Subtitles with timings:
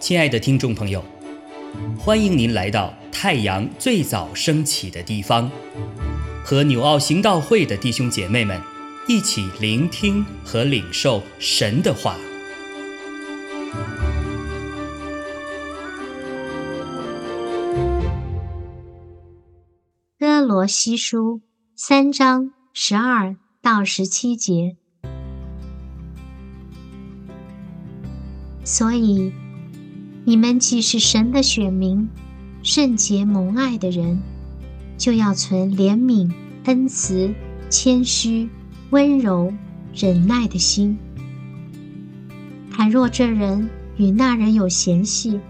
[0.00, 1.04] 亲爱的听众朋友，
[1.96, 5.48] 欢迎您来到太阳最早升起的地方，
[6.44, 8.60] 和纽奥行道会的弟兄姐妹们
[9.06, 12.16] 一起聆听和领受神的话。
[20.18, 21.42] 哥罗西书
[21.76, 24.76] 三章十二到十七节，
[28.70, 29.32] 所以。
[30.24, 32.08] 你们既是神的选民，
[32.62, 34.20] 圣洁蒙爱的人，
[34.96, 36.30] 就要存怜悯、
[36.66, 37.34] 恩慈、
[37.68, 38.48] 谦虚、
[38.90, 39.52] 温柔、
[39.92, 40.96] 忍耐的心。
[42.70, 45.40] 倘若这人与那人有嫌隙，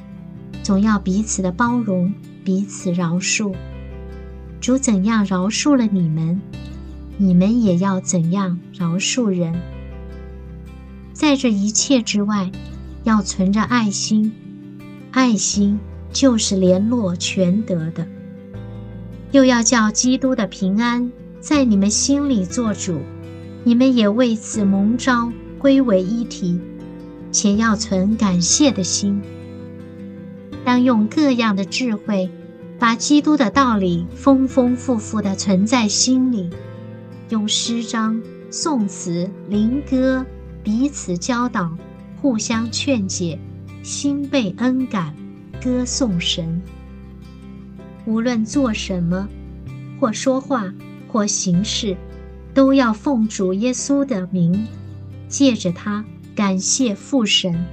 [0.63, 3.55] 总要彼此的包容，彼此饶恕。
[4.63, 6.41] 主怎样饶恕了你们，
[7.19, 9.61] 你们也要怎样饶恕人。
[11.13, 12.51] 在这一切之外，
[13.05, 14.33] 要存着爱心。
[15.11, 15.79] 爱心
[16.13, 18.07] 就是联络全德的，
[19.33, 23.01] 又要叫基督的平安在你们心里做主，
[23.65, 26.61] 你们也为此蒙召归为一体，
[27.33, 29.21] 且要存感谢的心。
[30.65, 32.31] 当用各样的智慧，
[32.79, 36.51] 把基督的道理丰丰富富地存在心里，
[37.31, 40.25] 用诗章、颂词、灵歌
[40.63, 41.77] 彼此教导，
[42.21, 43.39] 互相劝解。
[43.83, 45.15] 心被恩感，
[45.59, 46.61] 歌颂神。
[48.05, 49.27] 无论做什么，
[49.99, 50.71] 或说话，
[51.09, 51.97] 或行事，
[52.53, 54.67] 都要奉主耶稣的名，
[55.29, 56.05] 借着他
[56.35, 57.65] 感谢父神。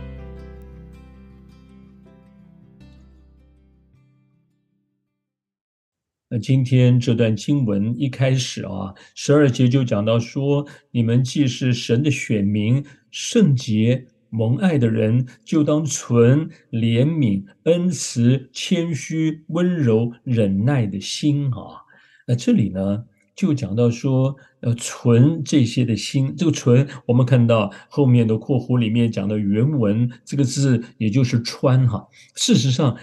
[6.29, 14.07] 那今天这段经文一开始啊，十二节就讲到说：你们既是神的选民，圣洁。
[14.29, 21.83] 蒙爱的人就当存怜悯、恩慈、谦虚、温柔、忍耐的心啊。
[22.27, 23.05] 那这里呢，
[23.35, 26.35] 就讲到说要存这些的心。
[26.37, 32.07] 这个“存”，我们看到后面的括弧里面讲的原文这个字，也就是“穿”哈。
[32.35, 32.97] 事实上，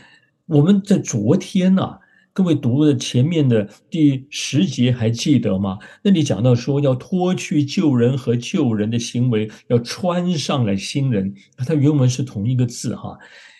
[0.46, 1.98] 我们在昨天呢。
[2.34, 5.78] 各位读的前面的第十节还记得吗？
[6.02, 11.32] 那里讲到说要脱去旧人和旧人的行为，要穿上了新人。
[11.56, 13.16] 它原文是同一个字哈，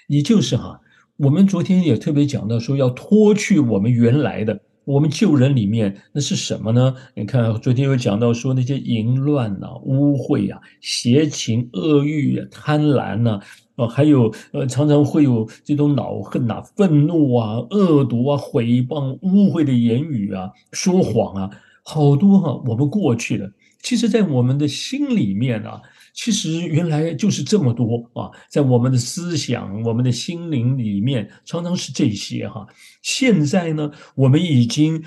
[0.09, 0.81] 也就是哈，
[1.19, 6.97] 我们昨天也特别讲到说要脱去我们原来的我们旧人里面那是什么呢？
[7.15, 13.39] 你看昨天有讲到说那些淫乱呐、污秽啊、邪情、恶欲啊、贪婪呐。
[13.77, 21.51] 哦，还有呃，常常会有这种恼恨呐、愤怒啊、恶毒啊、诽谤、污秽的言语啊、说谎啊，
[21.83, 22.63] 好多哈。
[22.67, 23.53] 我们过去的，
[23.83, 32.67] 其实，在我们的心里面啊，其实原来就是这么多啊，在我们的思想、我们的心灵里面，常常是这些哈。
[33.03, 35.03] 现在呢，我们已经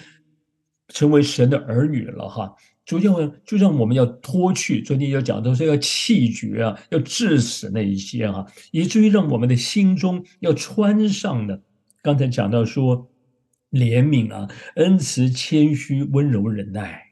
[0.89, 2.53] 成为神的儿女了哈。
[2.87, 11.61] 主要就像我们要脱去，昨天要讲到说要弃绝啊，要致死那一些啊，以至于让我们的心中要穿上的。
[12.01, 13.11] 刚才讲到说
[13.71, 14.47] 怜悯啊，
[14.77, 17.06] 恩慈、谦虚、温柔、忍耐。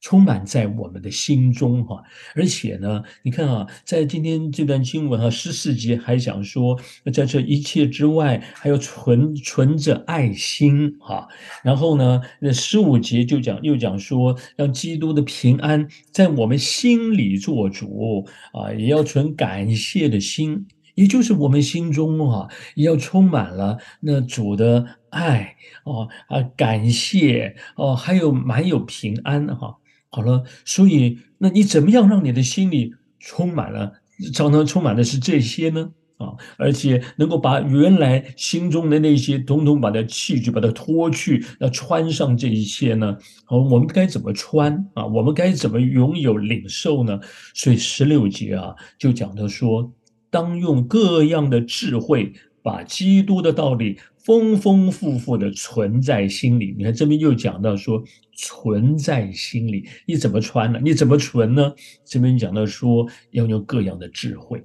[0.00, 2.02] 充满在我们的心中哈，
[2.34, 6.80] 而且呢，你看啊，在今天这段经文哈十四节还讲说，
[7.12, 11.28] 在这一切之外，还要存存着爱心哈。
[11.62, 29.76] 然后呢，那十五节就讲又讲说，让基督的平安在我们心里做主啊，也要存感谢的心，也就是我们心中啊，也要充满了那主的爱哦啊，感谢哦，还有满有平安哈。
[30.10, 33.92] 好了，所以那你怎么样让你的心里充满了，
[34.34, 35.90] 常常充满的是这些呢？
[36.18, 43.16] 啊，而且能够把原来心中的那些统统把它弃去，把它脱去，要穿上这一切呢？
[43.46, 45.06] 好，我们该怎么穿啊？
[45.06, 47.18] 我们该怎么拥有领受呢？
[47.54, 49.90] 所以十六节啊，就讲到说，
[50.28, 53.98] 当用各样的智慧，把基督的道理。
[54.22, 58.04] 丰丰富富的存在心里，你看这边又讲到说
[58.36, 60.78] 存在心里，你怎么穿呢？
[60.84, 61.72] 你怎么存呢？
[62.04, 64.62] 这边讲到说要用各样的智慧，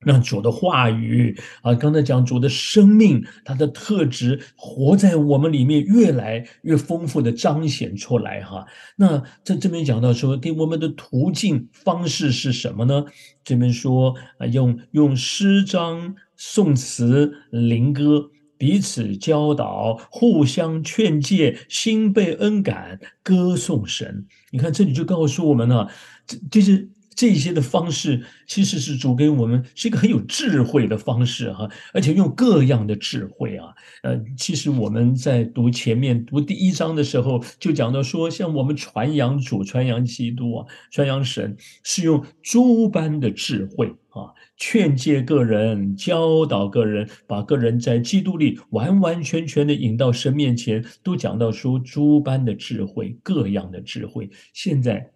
[0.00, 8.66] 让主的话语啊，刚才讲主的生命，它的特质活在我们里面，越来越丰富的彰显出来哈。
[8.96, 13.06] 那在这边讲到说，给我们的途径方式是什么呢？
[13.42, 18.30] 这边说啊，用用诗章、宋词、灵歌。
[18.60, 24.26] 彼此教导，互相劝诫，心被恩感，歌颂神。
[24.50, 25.88] 你看这里就告诉我们了，
[26.26, 33.66] 这就是这些的方式其实是主给我们是一个很有智慧的方式哈，而且用各样的智慧啊，
[34.02, 55.10] 呃，其实我们在读前面读第一章的时候就讲到说，像我们传扬主、传扬基督啊、传扬神，是用诸般的智慧啊，劝诫个人、教导个人，把个人在基督里完完全全的引到神面前，都讲到说诸般的智慧、各样的智慧，现在。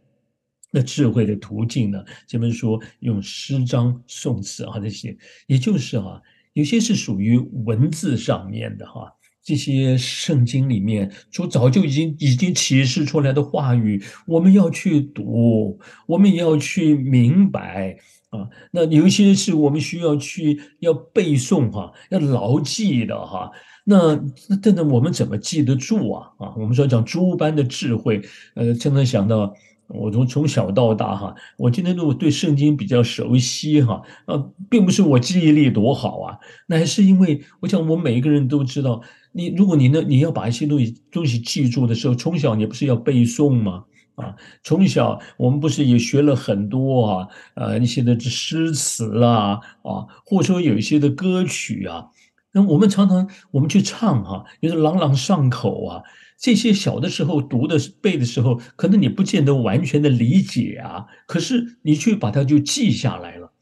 [0.75, 2.03] 那智慧的途径呢？
[2.27, 5.15] 这边说用诗章、宋词啊这些，
[5.47, 6.19] 也就是啊，
[6.55, 7.37] 有些是属于
[7.67, 9.13] 文字上面的哈，
[9.43, 17.99] 这些圣经里面就早就已经已经启示出来的话语，我们要去读，我们也要去明白
[18.33, 18.49] 啊。
[18.73, 23.51] 那有一些是我们需要去要背诵哈，要牢记的哈。
[23.85, 26.29] 那那等等我们怎么记得住啊？
[26.39, 28.21] 啊，我们说讲诸般的智慧，
[28.57, 29.55] 呃，真的想到。
[29.89, 39.03] 我从从小到大哈，我今天如果对圣经比较熟悉哈，呃，并不是我记忆力多好啊，那还是因为我想我们每一个人都知道，
[39.33, 43.85] 你如果你呢你要把一些东西东西记住的时候，从小你不是要背诵吗？
[44.15, 52.09] 啊，从小我们不是也学了很多啊，呃一些的诗词啦啊，或者说有一些的歌曲啊，
[52.53, 56.03] 那我们常常我们去唱哈，也是朗朗上口啊。
[56.39, 63.53] 这些小的时候读的背的时候，可能你不见得完全的理解啊，可是你去把它就记下来了。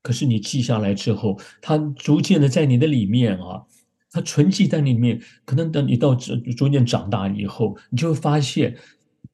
[0.00, 3.64] 可是你记下来之后，它逐渐的在你的里面啊，
[4.12, 5.20] 它存记在里面。
[5.44, 8.76] 可能等你到逐逐渐长大以后，你就会发现，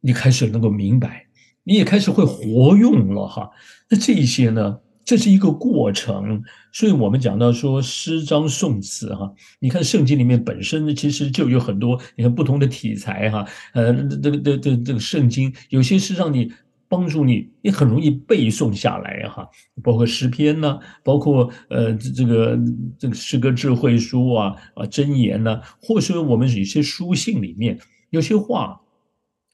[0.06, 1.26] 你开始能够明白，
[1.64, 3.50] 你也开始会活用了哈。
[3.90, 4.78] 那这一些呢？
[5.04, 6.42] 这是一个过程，
[6.72, 16.52] 所以我们讲到说诗章颂词哈，你看圣经里面本身，其实就有很多你看不同的题材哈，呃，这个这这这个圣经有些是让你
[16.88, 19.48] 帮助你，也很容易背诵下来哈，
[19.80, 22.58] 包括诗篇呢，包括呃这个
[22.98, 27.78] 这个诗歌智慧书啊啊箴言呢，或者说我们有些书信里面
[28.10, 28.80] 有些话。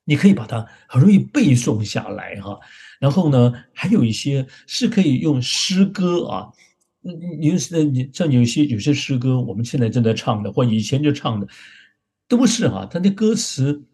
[0.04, 2.58] 你可以把它很容易背诵下来哈，
[2.98, 6.48] 然后呢，还有一些是可以用诗歌啊，
[7.00, 11.46] 你你是你像有些有些诗歌，我们现在正在唱的，或以前就唱的，
[12.28, 13.84] 都是哈，它的歌词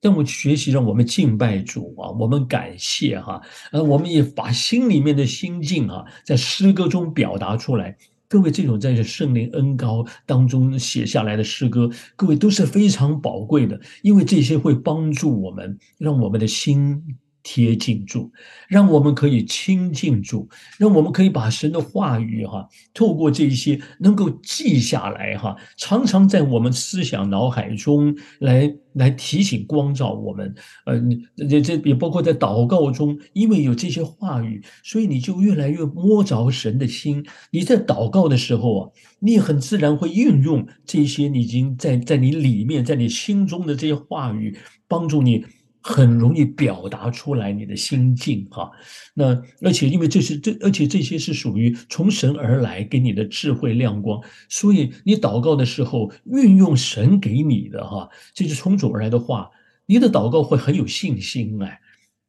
[0.00, 7.96] 让我们学习，让我们敬拜主啊，我们感谢哈，呃，我们也把心里面的心境啊，在诗歌中表达出来。
[8.32, 16.98] 各位，这种在圣灵恩高当中写下来的诗歌，各位都是非常宝贵的，因为这些会帮助我们，让我们的心。
[17.42, 18.30] 贴近住，
[18.68, 20.48] 让我们可以亲近住，
[20.78, 30.54] 让我们可以把神的话语哈，透过这些能够记下来哈，常常在我们思想脑海中来来提醒光照我们。
[30.86, 31.00] 呃，
[31.48, 37.24] 这这也包括在祷告中，因为有这些话语，所以你就越来越摸着神的心。
[37.50, 44.56] 你在祷告的时候啊，你也很自然会运用这些你已经在在你里面，在你心中的这些话语，
[44.86, 45.44] 帮助你。
[45.82, 48.70] 很容易表达出来你的心境哈，
[49.14, 59.50] 那而且因为这是这，而且这些是属于从神而来给你的智慧亮光，所以你祷告的时候运用神给你的哈，这是从主而来的话，
[59.86, 61.80] 你的祷告会很有信心哎，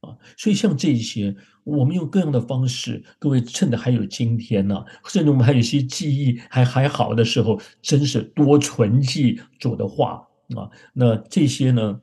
[0.01, 12.01] 啊，所以像这些，我们用各样的方式，各位趁着还有今天呢，甚至我们还有一些记忆还还好的时候，真是多存记主的话啊，那这些呢？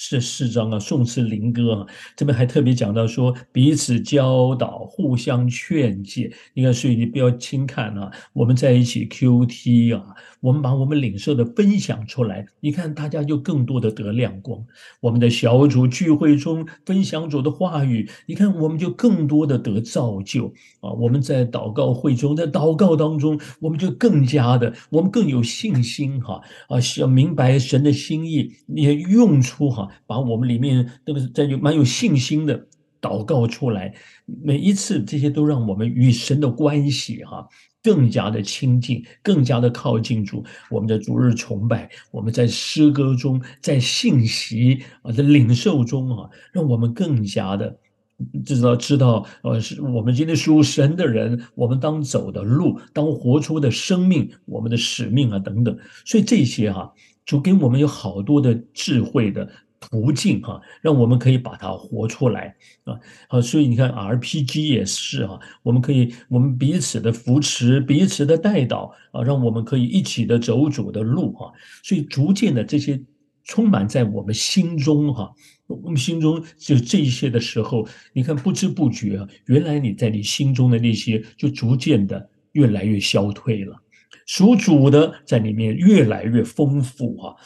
[0.00, 6.32] 是四章啊，宋词灵歌啊，这边还特别讲到说彼此教导，互相劝诫。
[6.54, 10.00] 你看，所以你不要轻看啊，我们在一起 Q T 啊，
[10.40, 14.64] 我们把我们领受的分享出来，你看大家就更多的得亮光。
[15.00, 20.46] 我们的小组聚会中分享主的话语，你看我们就更多的得造就
[20.80, 20.92] 啊。
[20.92, 29.87] 我们在祷告会中，在祷告当中，我们就更加的，我们更有信心哈啊，要明白神的心意，也用出哈。
[30.06, 32.66] 把我们里面那个在有蛮有信心的
[33.00, 37.48] 祷告出来，每一次这些都让我们与神的关系哈
[37.80, 40.44] 更加的亲近，更加的靠近主。
[40.68, 47.78] 我们的主日崇拜，我们在诗歌中，在信息啊的领受中啊，让我们更加的
[48.44, 55.78] 知道知道呃是我们今天属神的人，我们当走的路，当活出的生命，我们的使命啊等等。
[56.04, 56.92] 所以这些哈，
[57.24, 59.48] 就给我们有好多的智慧的。
[59.80, 62.54] 途径哈，让我们可以把它活出来
[62.84, 62.98] 啊！
[63.28, 71.52] 好，所以你看 RPG 也是哈，我们可以我们彼此的扶持，彼此的带导啊，让我们可以一起的走主的路哈。
[71.82, 73.00] 所以逐渐的这些
[73.44, 75.32] 充满在我们心中哈。
[75.66, 83.76] 我们心中就这一些的时候，你看不知不觉，原来你在你心中的那些就逐渐的越来越消退了，
[84.26, 87.36] 属主的在里面越来越丰富哈。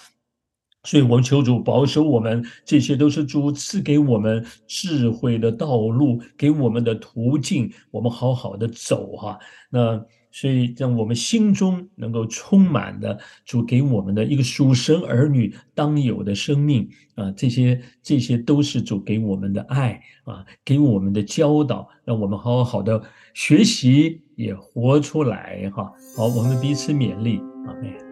[0.85, 9.39] 所以，我们求主保守我们，这些都是主赐给我们智慧的道路，给我们的途径，我们好好的走哈。
[9.71, 10.05] 那。
[10.35, 23.03] 所以，让我们心中能够充满的主给我们的一个属神儿女当有的生命啊，这些这些都是主给我们的爱啊，给我们的教导，让我们好好的
[23.35, 25.93] 学习，也活出来哈。
[26.17, 28.12] 好，我们彼此勉励，阿妹。